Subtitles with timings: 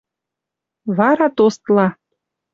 [0.97, 1.87] Вара тостла